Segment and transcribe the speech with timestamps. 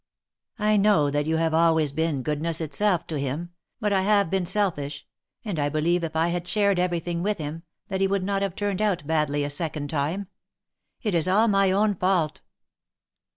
[0.57, 4.47] I know that you have always been goodness itself to him, but I have been
[4.47, 5.05] selfish,
[5.45, 8.55] and I believe if I had shared everything with him, that he would not have
[8.55, 10.25] turned out badly a second time.
[11.03, 12.41] It is all my own fault!"